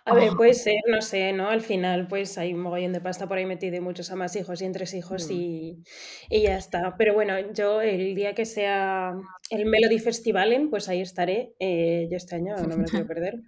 [0.06, 0.36] A ver, Oh.
[0.38, 1.50] puede ser, no sé, ¿no?
[1.50, 4.36] Al final, pues hay un mogollón de pasta por ahí metido y muchos a más
[4.36, 5.32] hijos y entre hijos Mm.
[5.34, 5.84] y,
[6.32, 6.96] y ya está.
[6.98, 9.14] Pero bueno, yo el día que sea
[9.52, 11.54] el Melody Festivalen, pues ahí estaré.
[11.60, 13.42] Eh, yo este año no me lo quiero perder.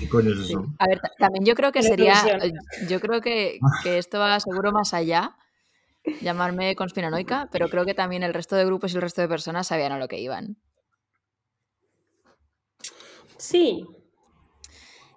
[0.00, 0.66] ¿Qué coño es eso?
[0.80, 2.52] A ver, ta- también yo creo que sería, eh,
[2.88, 5.36] yo creo que, que esto va seguro más allá,
[6.20, 9.66] llamarme conspiranoica, pero creo que también el resto de grupos y el resto de personas
[9.68, 10.56] sabían a lo que iban.
[13.38, 13.84] Sí,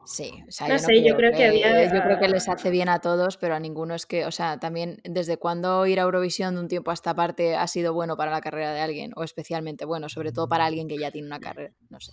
[0.05, 2.69] Sí, o sea, No yo sé, yo creo que había- yo creo que les hace
[2.69, 6.03] bien a todos, pero a ninguno es que, o sea, también desde cuándo ir a
[6.03, 9.13] Eurovisión de un tiempo a esta parte ha sido bueno para la carrera de alguien,
[9.15, 12.11] o especialmente bueno, sobre todo para alguien que ya tiene una carrera, no sé.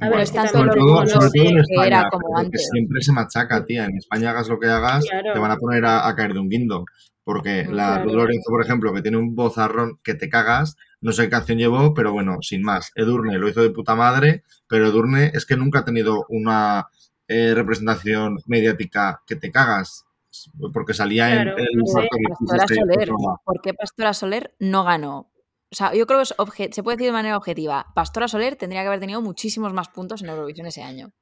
[0.00, 2.68] A ver, Bueno, es que sobre, todo, sobre todo en España, era como antes.
[2.72, 3.84] siempre se machaca, tía.
[3.84, 5.32] En España hagas lo que hagas, Claro.
[5.32, 6.84] te van a poner a, a caer de un guindo.
[7.22, 8.14] Porque Mm, la claro.
[8.14, 11.92] Lorenzo, por ejemplo, que tiene un vozarrón que te cagas, no sé qué canción llevó,
[11.94, 12.90] pero bueno, sin más.
[12.94, 16.88] Edurne lo hizo de puta madre, pero Edurne es que nunca ha tenido una
[17.28, 20.04] eh, representación mediática que te cagas.
[20.72, 22.08] Porque salía Claro, en el no sé,
[22.38, 23.08] Pastora este Soler.
[23.44, 25.28] ¿por qué Pastora Soler no ganó?
[25.72, 27.86] O sea, yo creo que es obje- se puede decir de manera objetiva.
[27.94, 31.12] Pastora Soler tendría que haber tenido muchísimos más puntos en Eurovisión ese año.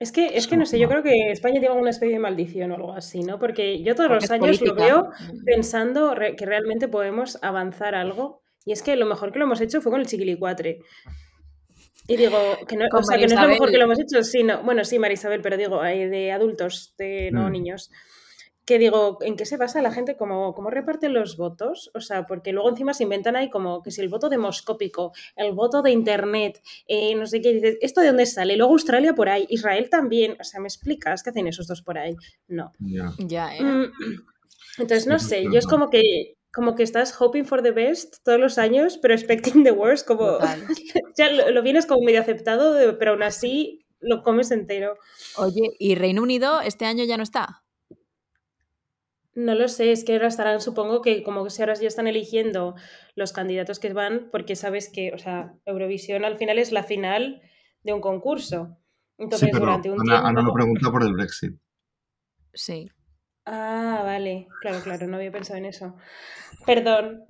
[0.00, 2.70] Es que, es que no sé, yo creo que España tiene una especie de maldición
[2.70, 3.38] o algo así, ¿no?
[3.38, 5.10] Porque yo todos Porque los años lo veo
[5.44, 8.42] pensando re- que realmente podemos avanzar algo.
[8.64, 10.78] Y es que lo mejor que lo hemos hecho fue con el Chiquilicuatre.
[12.06, 13.78] Y digo, que no, o sea, que no es lo María mejor que Isabel.
[13.80, 17.52] lo hemos hecho, sino, bueno, sí, María Isabel, pero digo, de adultos, de no Mm.
[17.52, 17.90] niños.
[18.68, 20.18] Que digo, ¿en qué se basa la gente?
[20.18, 21.90] ¿Cómo, ¿Cómo reparten los votos?
[21.94, 25.52] O sea, porque luego encima se inventan ahí como que si el voto demoscópico, el
[25.52, 28.58] voto de internet, eh, no sé qué, dices, ¿esto de dónde sale?
[28.58, 30.36] Luego Australia por ahí, Israel también.
[30.38, 32.14] O sea, ¿me explicas qué hacen esos dos por ahí?
[32.46, 32.74] No.
[33.16, 33.56] Ya.
[33.56, 33.62] ¿eh?
[33.62, 33.90] Mm,
[34.80, 38.38] Entonces, no sé, yo es como que como que estás hoping for the best todos
[38.38, 40.62] los años, pero expecting the worst, como Total.
[41.16, 44.98] ya lo, lo vienes como medio aceptado, pero aún así lo comes entero.
[45.38, 47.62] Oye, ¿y Reino Unido este año ya no está?
[49.38, 52.08] No lo sé, es que ahora estarán, supongo que como que si ahora ya están
[52.08, 52.74] eligiendo
[53.14, 57.40] los candidatos que van, porque sabes que, o sea, Eurovisión al final es la final
[57.84, 58.76] de un concurso.
[59.16, 60.26] Entonces, Sí, pero durante un Ana, tiempo...
[60.26, 61.54] Ana lo pregunta por el Brexit.
[62.52, 62.90] Sí.
[63.46, 65.94] Ah, vale, claro, claro, no había pensado en eso.
[66.66, 67.20] Perdón.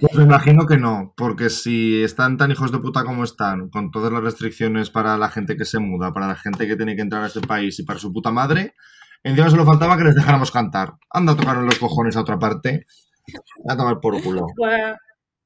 [0.00, 3.90] Pues me imagino que no, porque si están tan hijos de puta como están, con
[3.90, 7.02] todas las restricciones para la gente que se muda, para la gente que tiene que
[7.02, 8.76] entrar a este país y para su puta madre,
[9.22, 10.94] encima solo faltaba que les dejáramos cantar.
[11.10, 12.86] Anda a tocar los cojones a otra parte.
[13.68, 14.46] A tomar por culo.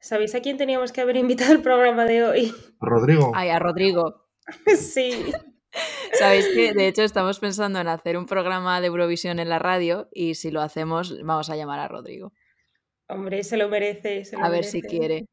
[0.01, 2.55] ¿Sabéis a quién teníamos que haber invitado al programa de hoy?
[2.81, 3.33] Rodrigo.
[3.35, 4.27] Ay, a Rodrigo.
[4.77, 5.33] sí.
[6.13, 10.09] Sabéis que de hecho estamos pensando en hacer un programa de Eurovisión en la radio
[10.13, 12.33] y si lo hacemos vamos a llamar a Rodrigo.
[13.09, 14.25] Hombre, se lo merece.
[14.25, 15.27] se lo A ver si quiere.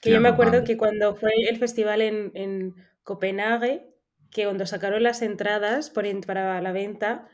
[0.00, 3.94] Que yo me acuerdo que cuando fue el festival en, en Copenhague,
[4.30, 7.28] que cuando sacaron las entradas por para la venta,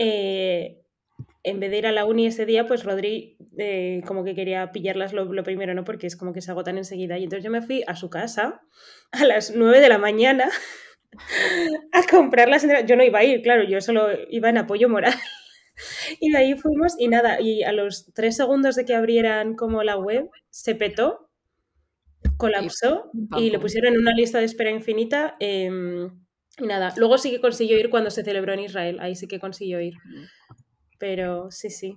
[0.00, 0.82] eh,
[1.44, 4.72] en vez de ir a la uni ese día, pues Rodri eh, como que quería
[4.72, 5.84] pillarlas lo, lo primero, ¿no?
[5.84, 7.18] Porque es como que se agotan enseguida.
[7.18, 8.62] Y entonces yo me fui a su casa
[9.12, 10.50] a las 9 de la mañana
[11.92, 12.86] a comprar las entradas.
[12.88, 15.14] Yo no iba a ir, claro, yo solo iba en apoyo moral.
[16.20, 19.82] Y de ahí fuimos y nada, y a los tres segundos de que abrieran como
[19.82, 21.30] la web, se petó,
[22.36, 25.36] colapsó Y- y pusieron en una lista de espera infinita.
[25.40, 26.10] em,
[26.60, 29.40] y nada, luego sí que consiguió ir cuando se celebró en Israel, ahí sí que
[29.40, 29.94] consiguió ir.
[30.98, 31.96] Pero sí, sí.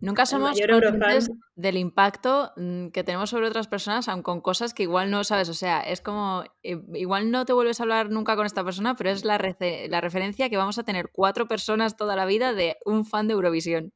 [0.00, 4.84] Nunca somos conscientes del impacto mm, que tenemos sobre otras personas, aun con cosas que
[4.84, 5.48] igual no sabes.
[5.48, 8.94] O sea, es como, eh, igual no te vuelves a hablar nunca con esta persona,
[8.94, 9.38] pero es la,
[9.88, 13.34] la referencia que vamos a tener cuatro personas toda la vida de un fan de
[13.34, 13.92] Eurovisión.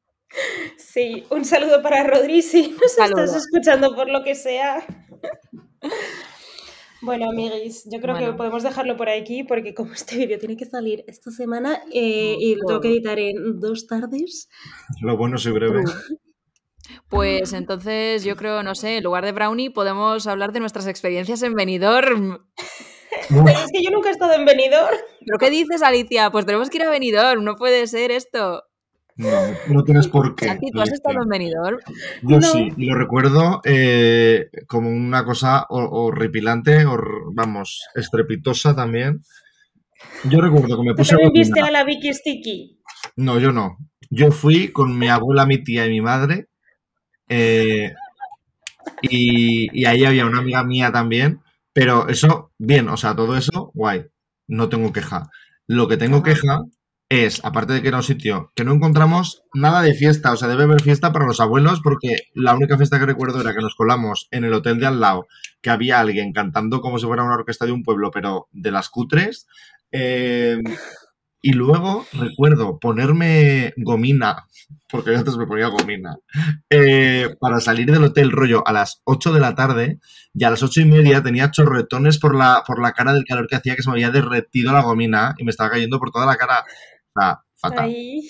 [0.77, 4.83] Sí, un saludo para Rodri si nos estás escuchando por lo que sea.
[7.03, 10.65] Bueno, amiguis, yo creo que podemos dejarlo por aquí porque como este vídeo tiene que
[10.65, 14.49] salir esta semana eh, y lo tengo que editar en dos tardes.
[15.01, 15.83] Lo bueno soy breve.
[17.09, 21.41] Pues entonces yo creo, no sé, en lugar de Brownie podemos hablar de nuestras experiencias
[21.43, 22.39] en Benidorm.
[23.29, 24.97] Pero es que yo nunca he estado en Benidorm.
[25.25, 26.31] ¿Pero qué dices, Alicia?
[26.31, 28.63] Pues tenemos que ir a Benidorm, no puede ser esto.
[29.15, 29.29] No,
[29.67, 30.47] no tienes por qué.
[30.47, 31.77] Santi, ¿tú has estado en Benidorm?
[32.23, 32.41] Yo No.
[32.41, 39.21] sí, y lo recuerdo eh, como una cosa ho- horripilante, hor- vamos, estrepitosa también.
[40.23, 42.79] Yo recuerdo que me ¿Tú puse también viste a la Vicky Sticky?
[43.17, 43.77] No, yo no.
[44.09, 46.47] Yo fui con mi abuela, mi tía y mi madre.
[47.29, 47.93] eh,
[49.01, 51.39] y, y ahí había una amiga mía también.
[51.73, 54.05] Pero eso, bien, o sea, todo eso, guay.
[54.47, 55.29] No tengo queja.
[55.67, 56.63] Lo que tengo queja
[57.13, 60.47] es, aparte de que era un sitio que no encontramos nada de fiesta, o sea,
[60.47, 63.75] debe haber fiesta para los abuelos, porque la única fiesta que recuerdo era que nos
[63.75, 65.27] colamos en el hotel de al lado,
[65.61, 68.89] que había alguien cantando como si fuera una orquesta de un pueblo, pero de las
[68.89, 69.47] cutres.
[69.91, 70.57] Eh,
[71.45, 74.47] y luego recuerdo ponerme gomina,
[74.89, 76.15] porque yo antes me ponía gomina,
[76.69, 79.99] eh, para salir del hotel rollo a las 8 de la tarde
[80.33, 83.47] y a las 8 y media tenía chorretones por la, por la cara del calor
[83.47, 86.25] que hacía que se me había derretido la gomina y me estaba cayendo por toda
[86.25, 86.63] la cara.
[87.15, 87.85] O sea, fatal.
[87.85, 88.21] Ahí.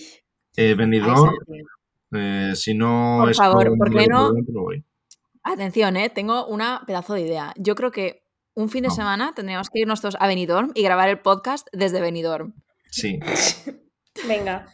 [0.55, 1.61] Eh, Benidorm, Santi.
[2.13, 4.31] eh, si no Por es favor, con ¿por qué no?
[5.43, 6.09] Atención, ¿eh?
[6.09, 7.53] tengo una pedazo de idea.
[7.57, 8.23] Yo creo que
[8.55, 8.95] un fin de No.
[8.95, 12.53] semana tendríamos que irnos todos a Benidorm y grabar el podcast desde Benidorm.
[12.91, 13.19] Sí,
[14.27, 14.67] Venga.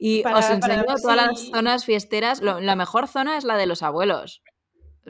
[0.00, 2.40] Y Para- os enseño todas las zonas fiesteras.
[2.40, 4.42] Lo- la mejor zona es la de los abuelos,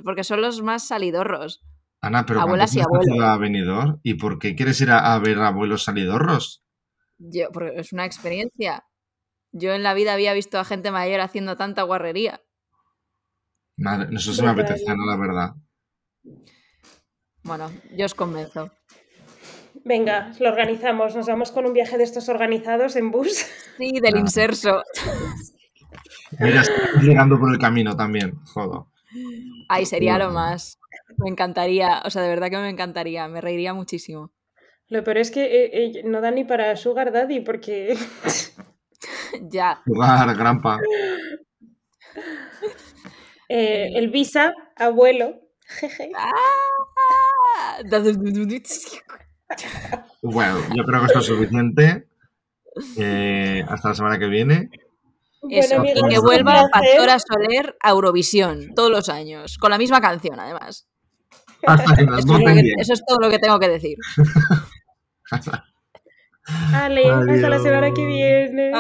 [0.05, 1.63] porque son los más salidorros.
[2.01, 3.17] Ana, pero Abuelas y ¿cuándo has abuelos.
[3.17, 4.01] ido a Benidorm?
[4.03, 6.65] ¿Y por qué quieres ir a, a ver abuelos salidorros?
[7.19, 8.85] Yo, porque es una experiencia.
[9.53, 12.41] Yo en la vida había visto a gente mayor haciendo tanta guarrería.
[13.77, 15.07] Madre, eso sí me apetece, ¿no?
[15.07, 15.55] La verdad.
[17.43, 18.71] Bueno, yo os convenzo.
[19.85, 21.15] Venga, lo organizamos.
[21.15, 23.47] Nos vamos con un viaje de estos organizados en bus.
[23.79, 24.19] Sí, del Ah.
[24.19, 24.83] inserso.
[26.39, 28.93] Mira, estamos llegando por el camino también, jodo.
[29.69, 30.79] Ay, sería lo más.
[31.17, 34.33] Me encantaría, o sea, de verdad que me encantaría, me reiría muchísimo.
[34.89, 37.97] Lo peor es que eh, eh, no da ni para Sugar Daddy porque
[39.43, 39.83] ya.
[39.87, 40.81] Jugar, grampa.
[43.49, 45.41] eh, el visa, abuelo,
[45.81, 46.11] jeje.
[46.17, 46.33] Ah.
[50.23, 52.09] Bueno, yo creo que esto es suficiente.
[52.97, 54.71] Eh, hasta la semana que viene.
[55.51, 56.65] Eso, Bueno, y que vuelva.
[56.73, 60.89] Pastora Soler a Eurovisión todos los años, con la misma canción además.
[61.67, 62.81] Hasta que nos Eso es, lo voten que- bien.
[62.81, 63.97] eso es todo lo que tengo que decir.
[66.75, 68.73] Ale, hasta la semana que viene.